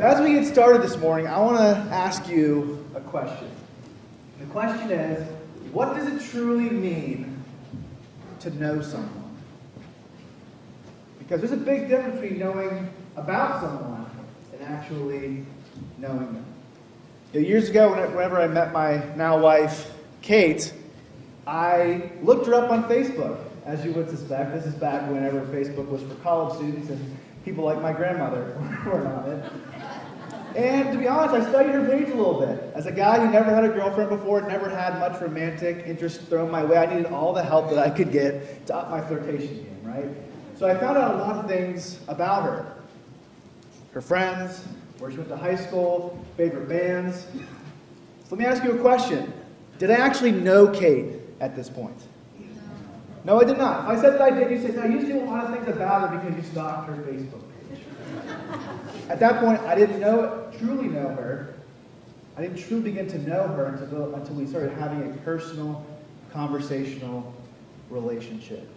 [0.00, 3.48] As we get started this morning, I want to ask you a question.
[4.38, 5.26] The question is,
[5.72, 7.42] what does it truly mean
[8.40, 9.38] to know someone?
[11.18, 14.04] Because there's a big difference between knowing about someone
[14.52, 15.46] and actually
[15.96, 16.44] knowing them.
[17.32, 20.74] Years ago, whenever I met my now wife, Kate,
[21.46, 24.52] I looked her up on Facebook, as you would suspect.
[24.52, 27.16] This is back whenever Facebook was for college students and
[27.46, 29.52] people like my grandmother were on it.
[30.56, 32.72] And to be honest, I studied her page a little bit.
[32.74, 36.50] As a guy who never had a girlfriend before, never had much romantic interest thrown
[36.50, 39.54] my way, I needed all the help that I could get to up my flirtation
[39.56, 40.08] game, right?
[40.56, 42.74] So I found out a lot of things about her.
[43.92, 44.64] Her friends,
[44.98, 47.26] where she went to high school, favorite bands.
[48.24, 49.30] So let me ask you a question.
[49.78, 52.00] Did I actually know Kate at this point?
[53.24, 53.84] No, I did not.
[53.84, 55.68] If I said that I did, you say, no, you knew a lot of things
[55.68, 57.42] about her because you stalked her Facebook.
[59.08, 61.54] At that point, I didn't know, truly know her.
[62.36, 65.86] I didn't truly begin to know her until, until we started having a personal,
[66.32, 67.32] conversational
[67.88, 68.68] relationship.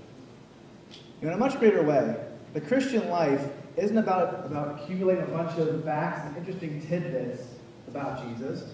[1.22, 2.16] You know, In a much greater way,
[2.53, 7.44] the Christian life isn't about, about accumulating a bunch of facts and interesting tidbits
[7.88, 8.72] about Jesus.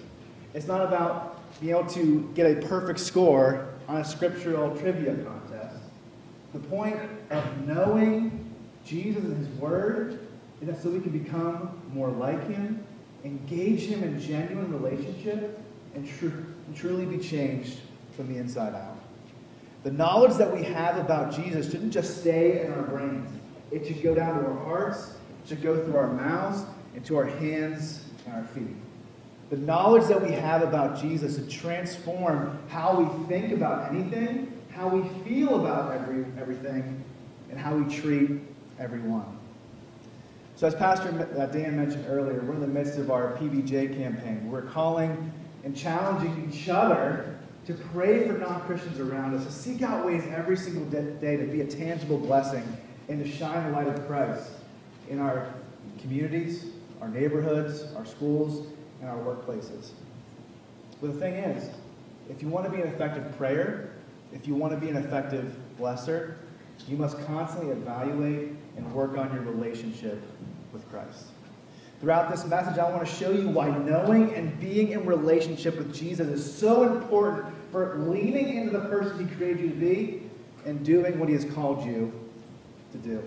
[0.53, 5.77] It's not about being able to get a perfect score on a scriptural trivia contest.
[6.53, 8.53] The point of knowing
[8.85, 10.19] Jesus and His Word
[10.67, 12.85] that so we can become more like Him,
[13.23, 15.59] engage Him in genuine relationship,
[15.94, 17.80] and, tr- and truly be changed
[18.16, 18.97] from the inside out.
[19.83, 23.30] The knowledge that we have about Jesus shouldn't just stay in our brains.
[23.72, 27.25] It should go down to our hearts, it should go through our mouths, into our
[27.25, 28.75] hands and our feet.
[29.50, 34.88] The knowledge that we have about Jesus should transform how we think about anything, how
[34.88, 37.03] we feel about every, everything,
[37.52, 38.41] and how we treat
[38.79, 39.38] everyone.
[40.55, 44.49] So, as Pastor uh, Dan mentioned earlier, we're in the midst of our PBJ campaign.
[44.49, 45.33] We're calling
[45.66, 50.23] and challenging each other to pray for non Christians around us, to seek out ways
[50.33, 52.65] every single day to be a tangible blessing
[53.09, 54.49] and to shine the light of Christ
[55.09, 55.53] in our
[55.99, 56.67] communities,
[57.01, 58.67] our neighborhoods, our schools,
[59.01, 59.89] and our workplaces.
[61.01, 61.69] But the thing is,
[62.29, 63.91] if you want to be an effective prayer,
[64.31, 66.35] if you want to be an effective blesser,
[66.88, 70.21] you must constantly evaluate and work on your relationship
[70.75, 71.28] with Christ.
[72.02, 75.96] Throughout this message, I want to show you why knowing and being in relationship with
[75.96, 80.22] Jesus is so important for leaning into the person He created you to be
[80.66, 82.12] and doing what He has called you
[82.91, 83.24] to do.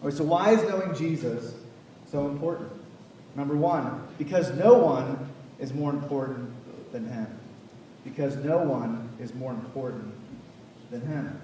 [0.00, 1.54] All right, so, why is knowing Jesus
[2.10, 2.70] so important?
[3.34, 6.50] Number one, because no one is more important
[6.92, 7.26] than Him.
[8.04, 10.12] Because no one is more important
[10.90, 11.40] than Him.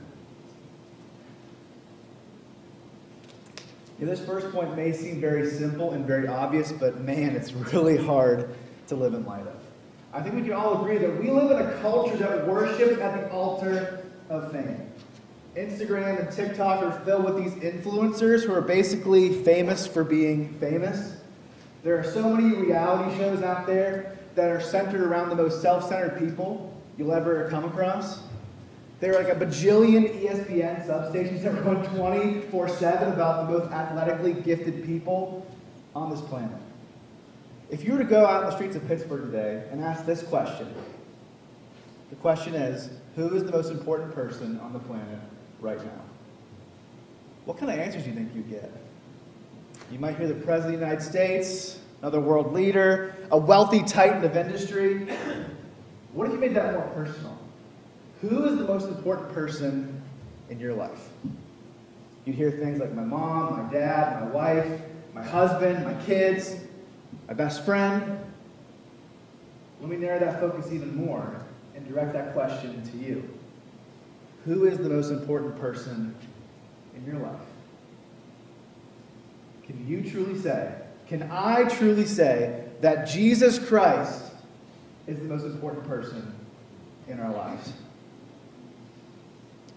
[4.06, 8.54] This first point may seem very simple and very obvious, but man, it's really hard
[8.86, 9.56] to live in light of.
[10.12, 13.20] I think we can all agree that we live in a culture that worships at
[13.20, 14.88] the altar of fame.
[15.56, 21.16] Instagram and TikTok are filled with these influencers who are basically famous for being famous.
[21.82, 25.88] There are so many reality shows out there that are centered around the most self
[25.88, 28.20] centered people you'll ever come across.
[29.00, 34.32] There are like a bajillion ESPN substations that run 24 7 about the most athletically
[34.32, 35.46] gifted people
[35.94, 36.58] on this planet.
[37.70, 40.22] If you were to go out in the streets of Pittsburgh today and ask this
[40.22, 40.74] question,
[42.10, 45.20] the question is who is the most important person on the planet
[45.60, 46.02] right now?
[47.44, 48.72] What kind of answers do you think you'd get?
[49.92, 54.24] You might hear the President of the United States, another world leader, a wealthy titan
[54.24, 55.08] of industry.
[56.12, 57.38] What if you made that more personal?
[58.22, 60.02] Who is the most important person
[60.50, 61.08] in your life?
[62.24, 64.82] You'd hear things like my mom, my dad, my wife,
[65.14, 66.56] my husband, my kids,
[67.28, 68.18] my best friend.
[69.80, 71.44] Let me narrow that focus even more
[71.76, 73.38] and direct that question to you.
[74.44, 76.14] Who is the most important person
[76.96, 77.40] in your life?
[79.64, 80.74] Can you truly say,
[81.06, 84.24] can I truly say that Jesus Christ
[85.06, 86.34] is the most important person
[87.06, 87.72] in our lives?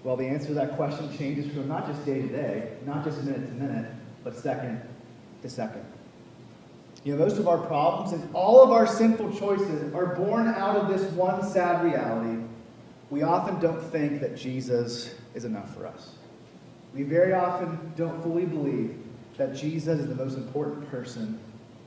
[0.03, 3.23] Well, the answer to that question changes from not just day to day, not just
[3.23, 3.91] minute to minute,
[4.23, 4.81] but second
[5.43, 5.85] to second.
[7.03, 10.75] You know, most of our problems and all of our sinful choices are born out
[10.77, 12.43] of this one sad reality.
[13.09, 16.11] We often don't think that Jesus is enough for us.
[16.93, 18.97] We very often don't fully believe
[19.37, 21.39] that Jesus is the most important person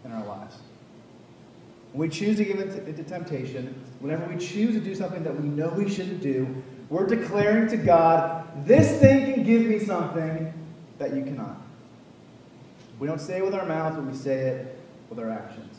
[0.04, 0.56] in our lives.
[1.92, 5.48] When we choose to give into temptation, whenever we choose to do something that we
[5.48, 10.52] know we shouldn't do, we're declaring to God, this thing can give me something
[10.98, 11.60] that you cannot.
[12.98, 14.78] We don't say it with our mouths, but we say it
[15.10, 15.76] with our actions.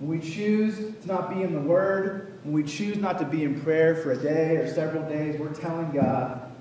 [0.00, 3.44] When we choose to not be in the Word, when we choose not to be
[3.44, 6.52] in prayer for a day or several days, we're telling God,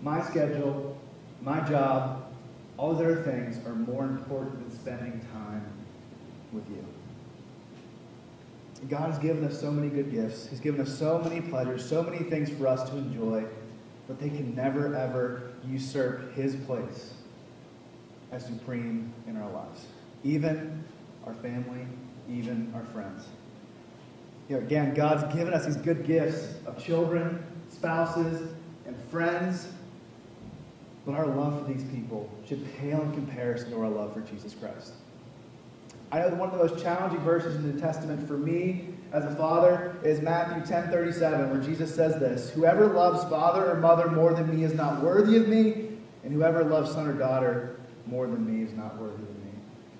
[0.00, 0.96] my schedule,
[1.40, 2.32] my job,
[2.76, 5.64] all those other things are more important than spending time
[6.52, 6.84] with you.
[8.88, 10.48] God has given us so many good gifts.
[10.48, 13.44] He's given us so many pleasures, so many things for us to enjoy,
[14.08, 17.14] but they can never, ever usurp His place
[18.32, 19.86] as supreme in our lives.
[20.24, 20.82] Even
[21.26, 21.86] our family,
[22.28, 23.26] even our friends.
[24.48, 28.50] You know, again, God's given us these good gifts of children, spouses,
[28.86, 29.68] and friends,
[31.06, 34.54] but our love for these people should pale in comparison to our love for Jesus
[34.54, 34.94] Christ.
[36.12, 38.88] I know that one of the most challenging verses in the New Testament for me
[39.12, 43.76] as a father is Matthew 10 37, where Jesus says this Whoever loves father or
[43.76, 45.88] mother more than me is not worthy of me,
[46.22, 49.52] and whoever loves son or daughter more than me is not worthy of me.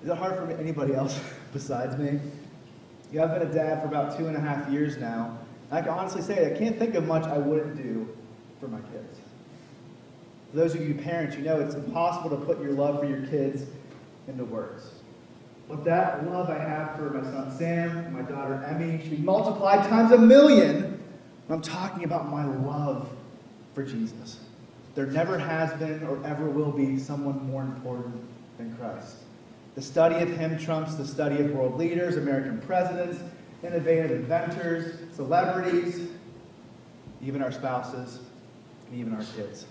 [0.03, 1.19] Is it hard for anybody else
[1.53, 2.19] besides me?
[3.11, 5.39] Yeah, I've been a dad for about two and a half years now.
[5.71, 8.15] I can honestly say I can't think of much I wouldn't do
[8.59, 9.17] for my kids.
[10.51, 13.25] For those of you parents, you know it's impossible to put your love for your
[13.25, 13.65] kids
[14.27, 14.91] into words.
[15.69, 19.87] But that love I have for my son Sam, my daughter Emmy, should be multiplied
[19.89, 20.93] times a million
[21.49, 23.09] I'm talking about my love
[23.73, 24.39] for Jesus.
[24.95, 28.21] There never has been or ever will be someone more important
[28.57, 29.17] than Christ.
[29.75, 33.19] The study of him trumps the study of world leaders, American presidents,
[33.63, 36.07] innovative inventors, celebrities,
[37.21, 38.19] even our spouses,
[38.89, 39.65] and even our kids.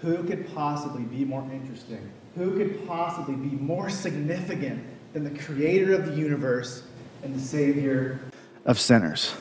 [0.00, 2.10] Who could possibly be more interesting?
[2.36, 6.82] Who could possibly be more significant than the creator of the universe
[7.22, 8.20] and the savior
[8.64, 9.34] of sinners?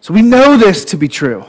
[0.00, 1.44] So we know this to be true.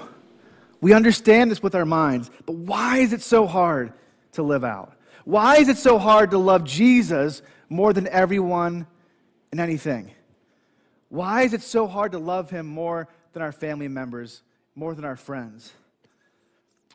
[0.79, 3.91] We understand this with our minds, but why is it so hard
[4.33, 4.93] to live out?
[5.25, 8.87] Why is it so hard to love Jesus more than everyone
[9.51, 10.11] and anything?
[11.09, 14.41] Why is it so hard to love him more than our family members,
[14.75, 15.73] more than our friends?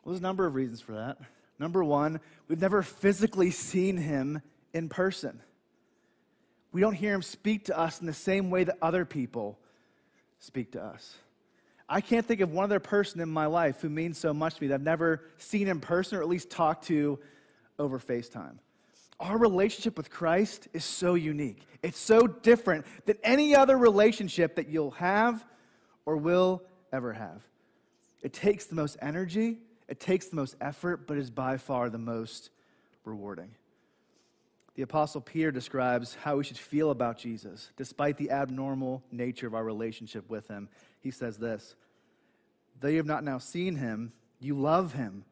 [0.03, 1.17] Well, there's a number of reasons for that.
[1.59, 4.41] Number one, we've never physically seen him
[4.73, 5.39] in person.
[6.71, 9.59] We don't hear him speak to us in the same way that other people
[10.39, 11.15] speak to us.
[11.87, 14.63] I can't think of one other person in my life who means so much to
[14.63, 17.19] me that I've never seen in person or at least talked to
[17.77, 18.55] over FaceTime.
[19.19, 21.61] Our relationship with Christ is so unique.
[21.83, 25.45] It's so different than any other relationship that you'll have
[26.05, 27.41] or will ever have.
[28.23, 29.57] It takes the most energy,
[29.91, 32.49] it takes the most effort, but is by far the most
[33.03, 33.51] rewarding.
[34.75, 39.53] The Apostle Peter describes how we should feel about Jesus, despite the abnormal nature of
[39.53, 40.69] our relationship with him.
[41.01, 41.75] He says this
[42.79, 45.25] Though you have not now seen him, you love him.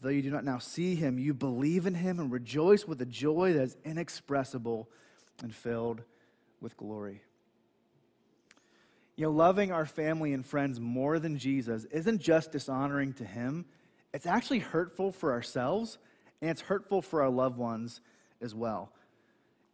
[0.00, 3.06] Though you do not now see him, you believe in him and rejoice with a
[3.06, 4.88] joy that is inexpressible
[5.42, 6.02] and filled
[6.60, 7.20] with glory.
[9.16, 13.64] You know, loving our family and friends more than Jesus isn't just dishonoring to him,
[14.12, 15.98] it's actually hurtful for ourselves
[16.40, 18.00] and it's hurtful for our loved ones
[18.40, 18.92] as well.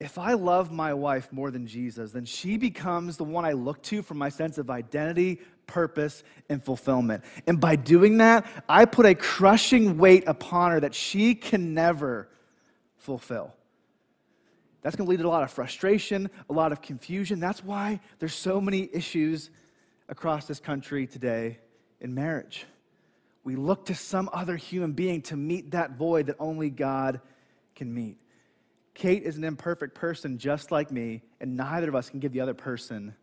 [0.00, 3.82] If I love my wife more than Jesus, then she becomes the one I look
[3.84, 7.22] to for my sense of identity, purpose, and fulfillment.
[7.46, 12.28] And by doing that, I put a crushing weight upon her that she can never
[12.96, 13.54] fulfill.
[14.82, 17.40] That's going to lead to a lot of frustration, a lot of confusion.
[17.40, 19.50] That's why there's so many issues
[20.08, 21.58] across this country today
[22.00, 22.66] in marriage.
[23.44, 27.20] We look to some other human being to meet that void that only God
[27.74, 28.18] can meet.
[28.94, 32.40] Kate is an imperfect person just like me, and neither of us can give the
[32.40, 33.14] other person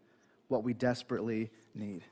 [0.48, 2.04] what we desperately need.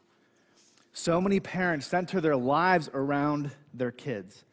[0.93, 4.45] So many parents center their lives around their kids.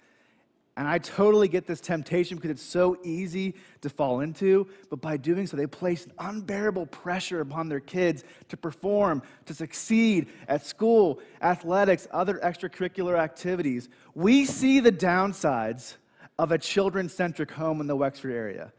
[0.76, 5.16] And I totally get this temptation because it's so easy to fall into, but by
[5.16, 10.66] doing so, they place an unbearable pressure upon their kids to perform, to succeed at
[10.66, 13.88] school, athletics, other extracurricular activities.
[14.14, 15.94] We see the downsides
[16.40, 18.72] of a children centric home in the Wexford area.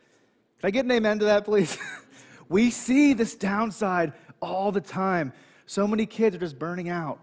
[0.60, 1.78] Can I get an amen to that, please?
[2.50, 4.12] we see this downside
[4.42, 5.32] all the time.
[5.66, 7.20] So many kids are just burning out,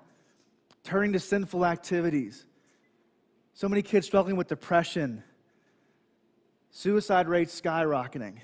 [0.82, 2.46] turning to sinful activities
[3.54, 5.22] so many kids struggling with depression,
[6.70, 8.38] suicide rates skyrocketing.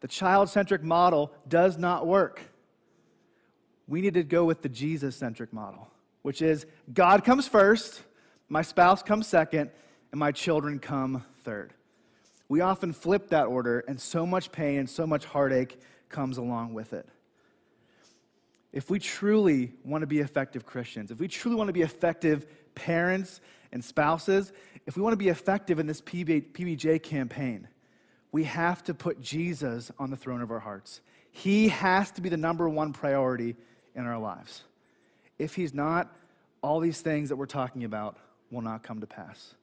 [0.00, 2.42] The child centric model does not work.
[3.88, 5.88] We need to go with the Jesus centric model,
[6.22, 8.02] which is God comes first,
[8.48, 9.70] my spouse comes second,
[10.12, 11.72] and my children come third.
[12.48, 16.74] We often flip that order, and so much pain and so much heartache comes along
[16.74, 17.08] with it.
[18.72, 22.46] If we truly want to be effective Christians, if we truly want to be effective
[22.74, 23.40] parents
[23.72, 24.52] and spouses,
[24.86, 27.68] if we want to be effective in this PBJ campaign,
[28.32, 31.00] we have to put Jesus on the throne of our hearts.
[31.32, 33.56] He has to be the number one priority
[33.94, 34.64] in our lives.
[35.38, 36.14] If He's not,
[36.62, 38.18] all these things that we're talking about
[38.50, 39.54] will not come to pass.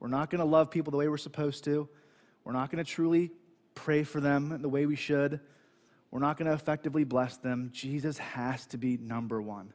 [0.00, 1.88] We're not going to love people the way we're supposed to.
[2.44, 3.30] We're not going to truly
[3.74, 5.40] pray for them the way we should.
[6.10, 7.70] We're not going to effectively bless them.
[7.72, 9.72] Jesus has to be number one.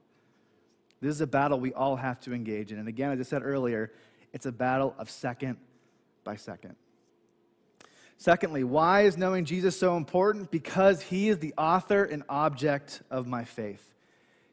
[1.01, 2.77] This is a battle we all have to engage in.
[2.77, 3.91] And again, as I said earlier,
[4.33, 5.57] it's a battle of second
[6.23, 6.75] by second.
[8.17, 10.51] Secondly, why is knowing Jesus so important?
[10.51, 13.83] Because he is the author and object of my faith.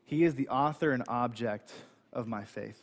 [0.06, 1.70] He is the author and object
[2.14, 2.80] of my faith.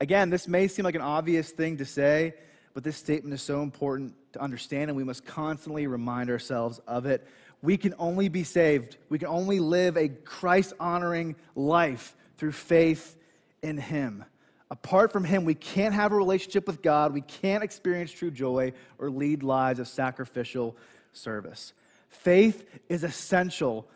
[0.00, 2.34] Again, this may seem like an obvious thing to say,
[2.74, 7.06] but this statement is so important to understand, and we must constantly remind ourselves of
[7.06, 7.26] it.
[7.64, 13.16] We can only be saved, we can only live a Christ honoring life through faith
[13.62, 14.22] in Him.
[14.70, 18.74] Apart from Him, we can't have a relationship with God, we can't experience true joy,
[18.98, 20.76] or lead lives of sacrificial
[21.14, 21.72] service.
[22.10, 23.88] Faith is essential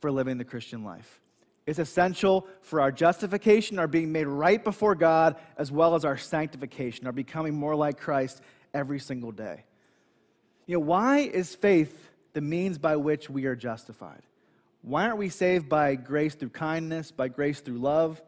[0.00, 1.22] for living the Christian life.
[1.64, 6.18] It's essential for our justification, our being made right before God, as well as our
[6.18, 8.42] sanctification, our becoming more like Christ
[8.74, 9.64] every single day.
[10.66, 14.22] You know, why is faith the means by which we are justified?
[14.82, 18.20] Why aren't we saved by grace through kindness, by grace through love?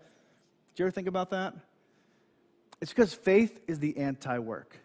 [0.75, 1.55] Do you ever think about that?
[2.81, 4.79] It's because faith is the anti work.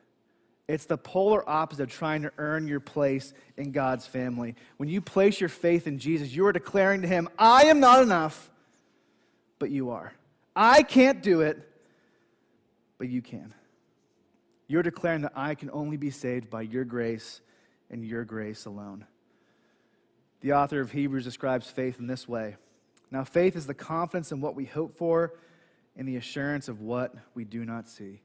[0.68, 4.56] It's the polar opposite of trying to earn your place in God's family.
[4.78, 8.02] When you place your faith in Jesus, you are declaring to Him, I am not
[8.02, 8.50] enough,
[9.60, 10.14] but you are.
[10.56, 11.58] I can't do it,
[12.98, 13.54] but you can.
[14.68, 17.42] You're declaring that I can only be saved by your grace
[17.92, 19.06] and your grace alone.
[20.40, 22.56] The author of Hebrews describes faith in this way
[23.12, 25.34] Now, faith is the confidence in what we hope for
[25.96, 28.22] and the assurance of what we do not see.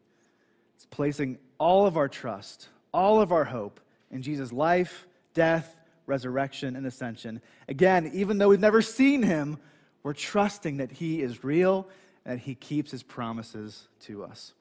[0.76, 3.80] It's placing all of our trust, all of our hope
[4.10, 7.40] in Jesus' life, death, resurrection, and ascension.
[7.68, 9.58] Again, even though we've never seen him,
[10.02, 11.88] we're trusting that he is real
[12.24, 14.54] and that he keeps his promises to us.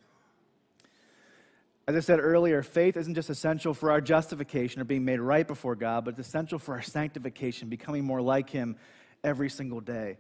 [1.88, 5.48] As I said earlier, faith isn't just essential for our justification or being made right
[5.48, 8.76] before God, but it's essential for our sanctification, becoming more like him
[9.24, 10.18] every single day.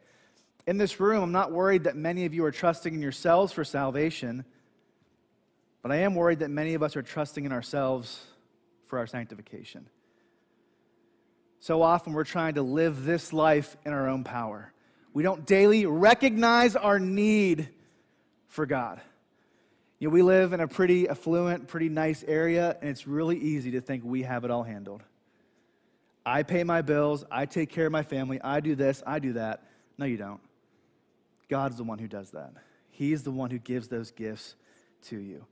[0.67, 3.63] In this room, I'm not worried that many of you are trusting in yourselves for
[3.63, 4.45] salvation.
[5.81, 8.23] But I am worried that many of us are trusting in ourselves
[8.87, 9.87] for our sanctification.
[11.59, 14.71] So often we're trying to live this life in our own power.
[15.13, 17.69] We don't daily recognize our need
[18.47, 19.01] for God.
[19.99, 23.71] You know, we live in a pretty affluent, pretty nice area, and it's really easy
[23.71, 25.01] to think we have it all handled.
[26.25, 29.33] I pay my bills, I take care of my family, I do this, I do
[29.33, 29.63] that.
[29.97, 30.41] No, you don't.
[31.49, 32.51] God's the one who does that.
[32.89, 34.55] He's the one who gives those gifts
[35.07, 35.45] to you.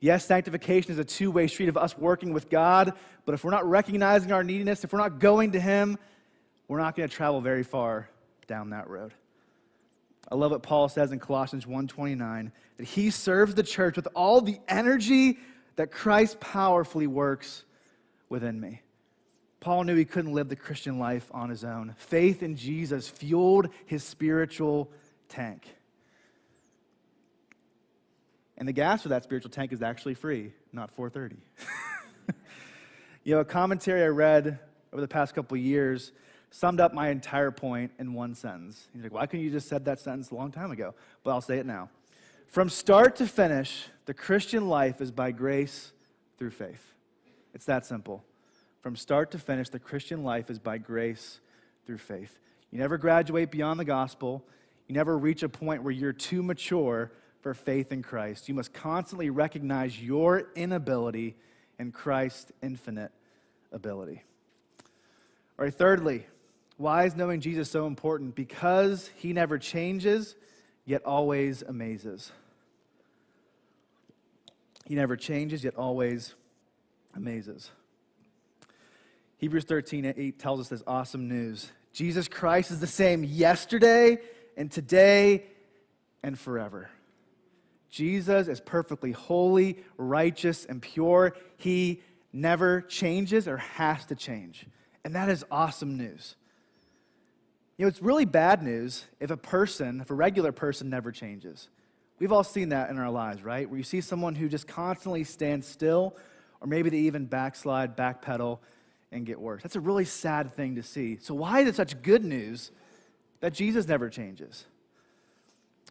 [0.00, 2.94] Yes, sanctification is a two way street of us working with God,
[3.26, 5.98] but if we're not recognizing our neediness, if we're not going to Him,
[6.66, 8.08] we're not going to travel very far
[8.46, 9.12] down that road.
[10.30, 14.40] I love what Paul says in Colossians 1:29 that he serves the church with all
[14.40, 15.38] the energy
[15.76, 17.64] that Christ powerfully works
[18.28, 18.82] within me.
[19.60, 21.94] Paul knew he couldn't live the Christian life on his own.
[21.98, 24.90] Faith in Jesus fueled his spiritual
[25.28, 25.66] tank.
[28.56, 31.42] And the gas for that spiritual tank is actually free, not 430.
[33.24, 34.58] you know, a commentary I read
[34.92, 36.12] over the past couple years
[36.50, 38.88] summed up my entire point in one sentence.
[38.92, 40.94] He's like, why couldn't you just said that sentence a long time ago?
[41.22, 41.88] But I'll say it now.
[42.48, 45.92] From start to finish, the Christian life is by grace
[46.36, 46.92] through faith.
[47.54, 48.24] It's that simple.
[48.80, 51.40] From start to finish, the Christian life is by grace
[51.86, 52.38] through faith.
[52.70, 54.44] You never graduate beyond the gospel.
[54.88, 58.48] You never reach a point where you're too mature for faith in Christ.
[58.48, 61.36] You must constantly recognize your inability
[61.78, 63.12] and Christ's infinite
[63.72, 64.22] ability.
[65.58, 66.26] All right, thirdly,
[66.80, 68.34] why is knowing Jesus so important?
[68.34, 70.34] Because he never changes,
[70.86, 72.32] yet always amazes.
[74.86, 76.34] He never changes, yet always
[77.14, 77.70] amazes.
[79.36, 84.16] Hebrews 13 8 tells us this awesome news Jesus Christ is the same yesterday
[84.56, 85.44] and today
[86.22, 86.88] and forever.
[87.90, 91.36] Jesus is perfectly holy, righteous, and pure.
[91.58, 92.00] He
[92.32, 94.64] never changes or has to change.
[95.04, 96.36] And that is awesome news.
[97.80, 101.70] You know, it's really bad news if a person, if a regular person never changes.
[102.18, 103.66] We've all seen that in our lives, right?
[103.66, 106.14] Where you see someone who just constantly stands still,
[106.60, 108.58] or maybe they even backslide, backpedal,
[109.12, 109.62] and get worse.
[109.62, 111.16] That's a really sad thing to see.
[111.22, 112.70] So, why is it such good news
[113.40, 114.66] that Jesus never changes?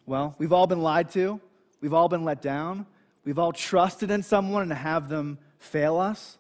[0.06, 1.42] Well, we've all been lied to.
[1.82, 2.86] We've all been let down.
[3.26, 6.38] We've all trusted in someone and have them fail us.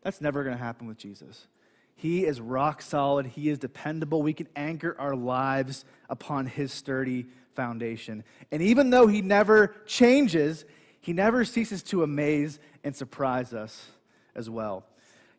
[0.00, 1.48] That's never going to happen with Jesus.
[1.96, 4.22] He is rock solid, He is dependable.
[4.22, 8.22] We can anchor our lives upon His sturdy foundation.
[8.52, 10.66] And even though He never changes,
[11.00, 13.90] He never ceases to amaze and surprise us
[14.34, 14.84] as well.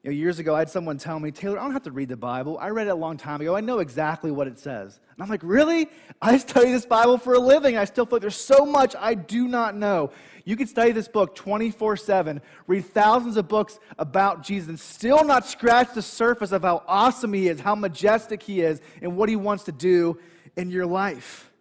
[0.08, 2.08] You know, years ago, I had someone tell me, Taylor, I don't have to read
[2.08, 2.58] the Bible.
[2.62, 3.58] I read it a long time ago.
[3.58, 5.02] I know exactly what it says.
[5.14, 5.90] And I'm like, really?
[6.22, 7.76] I study this Bible for a living.
[7.76, 10.12] I still feel like there's so much I do not know.
[10.46, 15.26] You could study this book 24 7, read thousands of books about Jesus, and still
[15.26, 19.28] not scratch the surface of how awesome he is, how majestic he is, and what
[19.28, 20.18] he wants to do
[20.56, 21.52] in your life.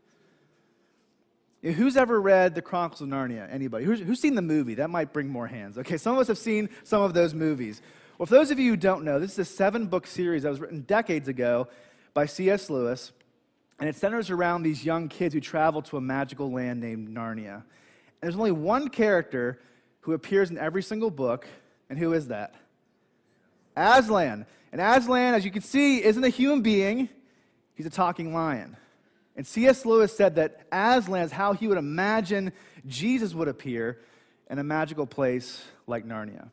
[1.62, 3.53] Who's ever read The Chronicles of Narnia?
[3.53, 3.85] Anybody?
[3.85, 4.76] Who's, who's seen the movie?
[4.76, 5.79] That might bring more hands.
[5.79, 7.83] Okay, some of us have seen some of those movies.
[8.19, 10.49] Well, for those of you who don't know, this is a seven book series that
[10.49, 11.69] was written decades ago
[12.15, 12.71] by C.S.
[12.71, 13.13] Lewis,
[13.79, 17.57] and it centers around these young kids who travel to a magical land named Narnia
[17.57, 17.63] And
[18.23, 19.61] there's only one character
[20.01, 21.47] who appears in every single book,
[21.91, 22.55] and who is that?
[23.77, 24.47] Aslan.
[24.73, 27.11] And Aslan, as you can see, isn't a human being,
[27.75, 28.79] he's a talking lion.
[29.37, 29.85] And C.S.
[29.85, 32.53] Lewis said that Aslan is how he would imagine
[32.87, 34.01] Jesus would appear
[34.49, 36.49] in a magical place like Narnia.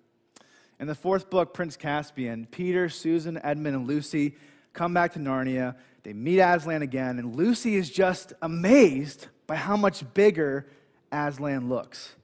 [0.80, 4.36] In the fourth book, Prince Caspian, Peter, Susan, Edmund, and Lucy
[4.74, 5.76] come back to Narnia.
[6.04, 10.68] They meet Aslan again, and Lucy is just amazed by how much bigger
[11.12, 12.16] Aslan looks.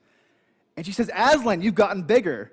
[0.75, 2.51] And she says, Aslan, you've gotten bigger.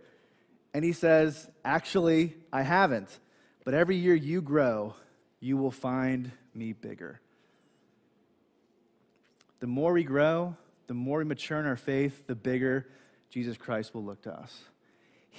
[0.74, 3.18] And he says, Actually, I haven't.
[3.64, 4.94] But every year you grow,
[5.40, 7.20] you will find me bigger.
[9.60, 12.86] The more we grow, the more we mature in our faith, the bigger
[13.30, 14.60] Jesus Christ will look to us.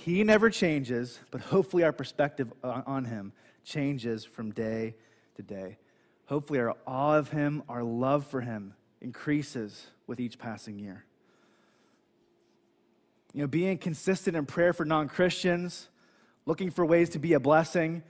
[0.04, 4.94] He never changes, but hopefully our perspective on him changes from day
[5.36, 5.78] to day.
[6.28, 11.04] Hopefully, our awe of him, our love for him increases with each passing year.
[13.34, 15.90] You know, being consistent in prayer for non Christians,
[16.46, 18.04] looking for ways to be a blessing,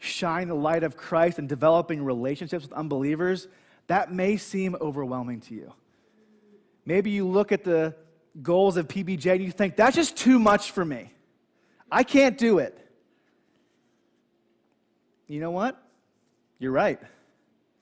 [0.00, 3.46] shine the light of Christ, and developing relationships with unbelievers,
[3.86, 5.72] that may seem overwhelming to you.
[6.84, 7.94] Maybe you look at the
[8.42, 11.12] goals of PBJ and you think, that's just too much for me.
[11.90, 12.78] I can't do it.
[15.26, 15.80] You know what?
[16.58, 16.98] You're right.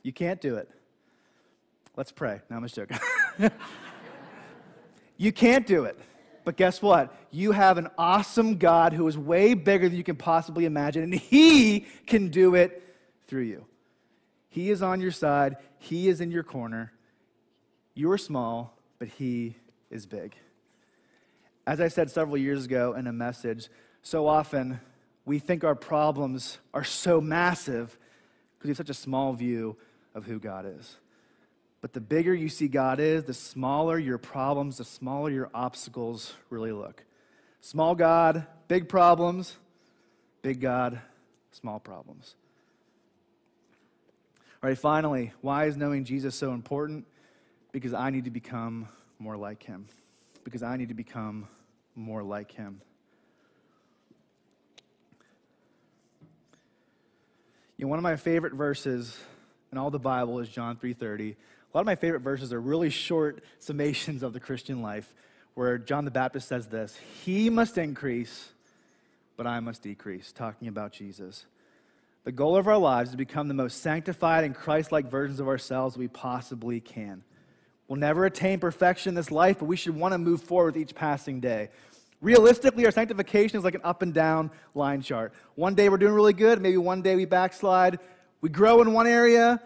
[0.03, 0.69] You can't do it.
[1.97, 2.41] Let's pray.
[2.51, 2.99] No, I'm just joking.
[5.17, 5.99] you can't do it.
[6.45, 7.13] But guess what?
[7.33, 11.15] You have an awesome God who is way bigger than you can possibly imagine, and
[11.15, 12.83] He can do it
[13.27, 13.65] through you.
[14.49, 16.93] He is on your side, He is in your corner.
[17.95, 19.57] You are small, but He
[19.91, 20.37] is big.
[21.67, 23.69] As I said several years ago in a message,
[24.07, 24.79] so often
[25.25, 27.99] we think our problems are so massive
[28.55, 29.77] because we have such a small view
[30.15, 30.97] of who God is.
[31.81, 36.35] But the bigger you see God is, the smaller your problems, the smaller your obstacles
[36.51, 37.03] really look.
[37.61, 39.57] Small God, big problems.
[40.41, 41.01] Big God,
[41.51, 42.37] small problems.
[44.63, 47.07] All right, finally, why is knowing Jesus so important?
[47.73, 48.87] Because I need to become
[49.19, 49.87] more like him.
[50.45, 51.49] Because I need to become
[51.97, 52.81] more like him.
[57.77, 59.19] You know, one of my favorite verses
[59.71, 61.37] in all the Bible is John 3:30
[61.77, 65.13] a lot of my favorite verses are really short summations of the Christian life,
[65.53, 68.49] where John the Baptist says this He must increase,
[69.37, 71.45] but I must decrease, talking about Jesus.
[72.25, 75.39] The goal of our lives is to become the most sanctified and Christ like versions
[75.39, 77.23] of ourselves we possibly can.
[77.89, 80.83] We'll never attain perfection in this life, but we should want to move forward with
[80.83, 81.69] each passing day.
[82.21, 85.33] Realistically, our sanctification is like an up and down line chart.
[85.55, 87.99] One day we're doing really good, maybe one day we backslide.
[88.41, 89.61] We grow in one area,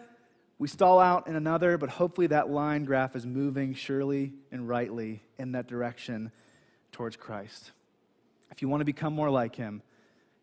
[0.57, 5.21] we stall out in another, but hopefully that line graph is moving surely and rightly
[5.37, 6.31] in that direction
[6.91, 7.71] towards Christ.
[8.51, 9.81] If you want to become more like him,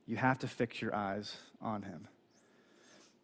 [0.06, 2.08] you have to fix your eyes on him.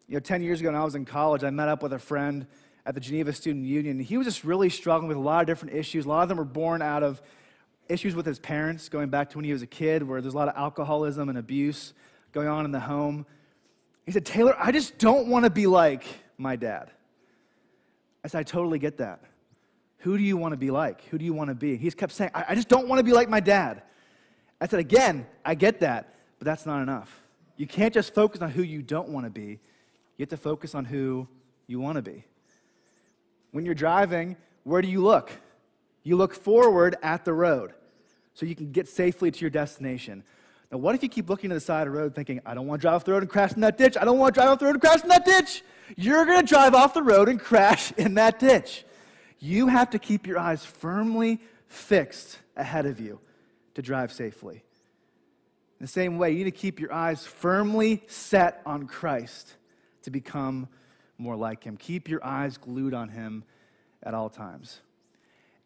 [0.07, 1.99] You know, 10 years ago when I was in college, I met up with a
[1.99, 2.45] friend
[2.85, 3.99] at the Geneva Student Union.
[3.99, 6.05] He was just really struggling with a lot of different issues.
[6.05, 7.21] A lot of them were born out of
[7.89, 10.37] issues with his parents, going back to when he was a kid, where there's a
[10.37, 11.93] lot of alcoholism and abuse
[12.31, 13.25] going on in the home.
[14.05, 16.05] He said, Taylor, I just don't want to be like
[16.37, 16.91] my dad.
[18.23, 19.21] I said, I totally get that.
[19.99, 21.03] Who do you want to be like?
[21.05, 21.77] Who do you want to be?
[21.77, 23.83] He's kept saying, I, I just don't want to be like my dad.
[24.59, 27.23] I said, again, I get that, but that's not enough.
[27.57, 29.59] You can't just focus on who you don't want to be.
[30.17, 31.27] You have to focus on who
[31.67, 32.23] you want to be.
[33.51, 35.31] When you're driving, where do you look?
[36.05, 37.73] You look forward at the road
[38.35, 40.23] so you can get safely to your destination.
[40.71, 42.67] Now, what if you keep looking to the side of the road thinking, I don't
[42.67, 43.97] want to drive off the road and crash in that ditch.
[43.99, 45.63] I don't want to drive off the road and crash in that ditch.
[45.97, 48.85] You're going to drive off the road and crash in that ditch.
[49.39, 53.19] You have to keep your eyes firmly fixed ahead of you
[53.73, 54.63] to drive safely.
[55.79, 59.55] In the same way, you need to keep your eyes firmly set on Christ
[60.03, 60.67] to become
[61.17, 61.77] more like Him.
[61.77, 63.43] Keep your eyes glued on Him
[64.03, 64.81] at all times.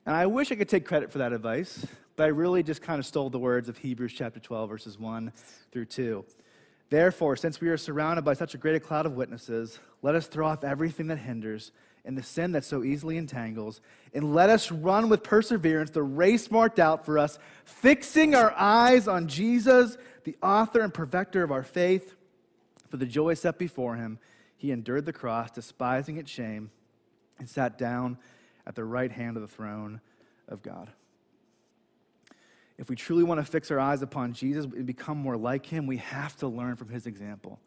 [0.10, 2.98] And I wish I could take credit for that advice, but I really just kind
[2.98, 5.32] of stole the words of Hebrews chapter 12, verses 1
[5.72, 6.26] through 2.
[6.90, 10.48] Therefore, since we are surrounded by such a great cloud of witnesses, let us throw
[10.48, 11.72] off everything that hinders
[12.06, 16.50] and the sin that so easily entangles, and let us run with perseverance the race
[16.50, 21.62] marked out for us, fixing our eyes on Jesus, the author and perfecter of our
[21.62, 22.16] faith.
[22.90, 24.18] For the joy set before him,
[24.58, 26.72] he endured the cross, despising its shame,
[27.38, 28.18] and sat down
[28.70, 30.00] at the right hand of the throne
[30.48, 30.90] of God.
[32.78, 35.88] If we truly want to fix our eyes upon Jesus and become more like him,
[35.88, 37.60] we have to learn from his example.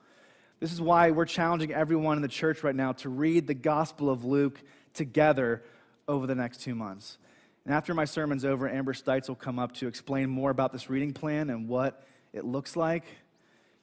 [0.61, 4.09] This is why we're challenging everyone in the church right now to read the Gospel
[4.09, 4.63] of Luke
[4.95, 5.65] together
[6.07, 7.19] over the next two months.
[7.65, 10.89] And after my sermon's over, Amber Stites will come up to explain more about this
[10.89, 13.05] reading plan and what it looks like.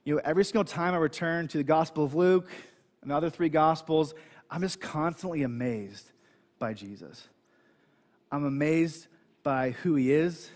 [0.05, 2.49] You know, every single time I return to the Gospel of Luke
[3.01, 4.13] and the other three Gospels,
[4.49, 6.13] I'm just constantly amazed
[6.59, 7.27] by Jesus.
[8.31, 9.07] I'm amazed
[9.43, 10.51] by who he is.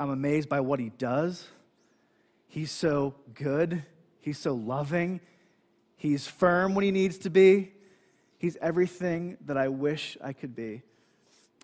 [0.00, 1.46] I'm amazed by what he does.
[2.48, 3.84] He's so good.
[4.20, 5.20] He's so loving.
[5.96, 7.72] He's firm when he needs to be.
[8.38, 10.82] He's everything that I wish I could be.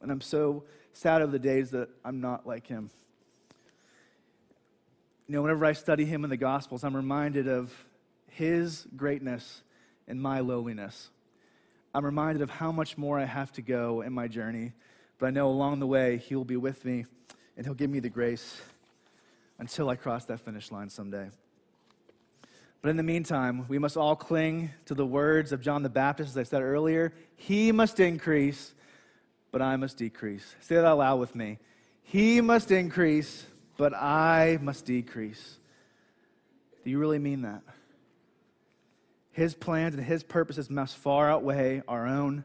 [0.03, 2.91] And I'm so sad of the days that I'm not like him.
[5.27, 7.73] You know, whenever I study him in the Gospels, I'm reminded of
[8.29, 9.63] his greatness
[10.07, 11.11] and my lowliness.
[11.95, 14.73] I'm reminded of how much more I have to go in my journey,
[15.19, 17.07] but I know along the way He will be with me
[17.57, 18.61] and He'll give me the grace
[19.61, 21.31] until I cross that finish line someday.
[22.83, 26.31] But in the meantime, we must all cling to the words of John the Baptist,
[26.31, 27.15] as I said earlier.
[27.37, 28.75] He must increase,
[29.53, 30.57] but I must decrease.
[30.61, 31.59] Say that out loud with me.
[32.03, 35.59] He must increase, but I must decrease.
[36.85, 37.63] Do you really mean that?
[39.35, 42.45] His plans and His purposes must far outweigh our own.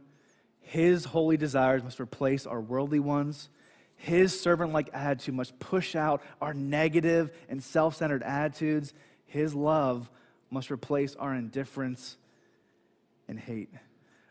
[0.60, 3.49] His holy desires must replace our worldly ones.
[3.95, 8.93] His servant like attitude must push out our negative and self centered attitudes.
[9.28, 10.10] His love
[10.49, 12.17] must replace our indifference
[13.28, 13.69] and hate.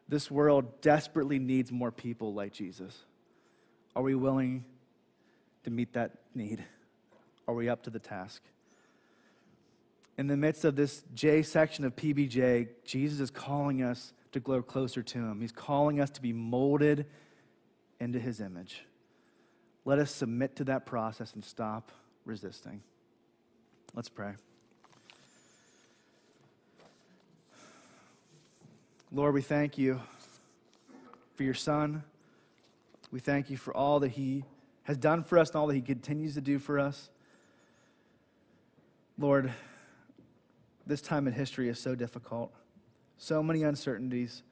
[0.08, 3.04] This world desperately needs more people like Jesus.
[3.94, 4.64] Are we willing
[5.62, 6.64] to meet that need?
[7.46, 8.42] Are we up to the task?
[10.18, 14.60] In the midst of this J section of PBJ, Jesus is calling us to grow
[14.62, 15.40] closer to Him.
[15.40, 17.06] He's calling us to be molded
[18.00, 18.82] into His image.
[19.84, 21.92] Let us submit to that process and stop
[22.24, 22.82] resisting.
[23.94, 24.32] Let's pray.
[29.12, 30.00] Lord, we thank you
[31.36, 32.02] for your Son.
[33.12, 34.44] We thank you for all that He
[34.82, 37.08] has done for us and all that He continues to do for us.
[39.16, 39.52] Lord,
[40.88, 42.52] this time in history is so difficult.
[43.18, 44.42] So many uncertainties,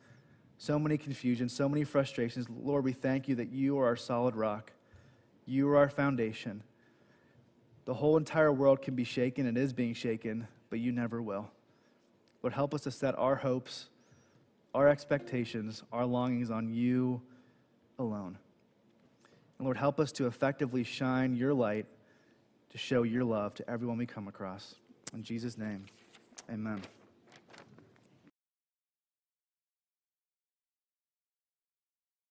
[0.59, 2.47] so many confusions, so many frustrations.
[2.49, 4.73] Lord, we thank you that you are our solid rock.
[5.47, 6.63] You are our foundation.
[7.87, 11.51] The whole entire world can be shaken and is being shaken, but you never will.
[12.43, 13.89] Lord, help us to set our hopes,
[14.75, 17.23] our expectations, our longings on you
[17.99, 18.37] alone.
[19.59, 21.87] And Lord, help us to effectively shine your light
[22.71, 24.75] to show your love to everyone we come across.
[25.15, 25.87] In Jesus' name.
[26.49, 26.83] Amen.